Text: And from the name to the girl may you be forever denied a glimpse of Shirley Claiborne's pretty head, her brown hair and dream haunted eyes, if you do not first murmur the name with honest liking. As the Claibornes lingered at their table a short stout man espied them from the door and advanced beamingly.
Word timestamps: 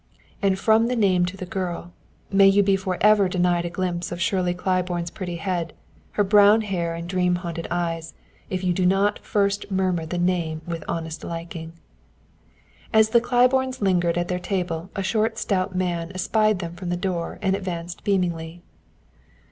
And 0.41 0.57
from 0.57 0.87
the 0.87 0.95
name 0.95 1.27
to 1.27 1.37
the 1.37 1.45
girl 1.45 1.93
may 2.31 2.47
you 2.47 2.63
be 2.63 2.75
forever 2.75 3.29
denied 3.29 3.65
a 3.65 3.69
glimpse 3.69 4.11
of 4.11 4.19
Shirley 4.19 4.55
Claiborne's 4.55 5.11
pretty 5.11 5.35
head, 5.35 5.73
her 6.13 6.23
brown 6.23 6.61
hair 6.61 6.95
and 6.95 7.07
dream 7.07 7.35
haunted 7.35 7.67
eyes, 7.69 8.15
if 8.49 8.63
you 8.63 8.73
do 8.73 8.83
not 8.83 9.19
first 9.19 9.69
murmur 9.69 10.07
the 10.07 10.17
name 10.17 10.63
with 10.65 10.83
honest 10.87 11.23
liking. 11.23 11.73
As 12.91 13.09
the 13.09 13.21
Claibornes 13.21 13.79
lingered 13.79 14.17
at 14.17 14.27
their 14.27 14.39
table 14.39 14.89
a 14.95 15.03
short 15.03 15.37
stout 15.37 15.75
man 15.75 16.11
espied 16.15 16.57
them 16.57 16.75
from 16.75 16.89
the 16.89 16.97
door 16.97 17.37
and 17.43 17.55
advanced 17.55 18.03
beamingly. 18.03 18.63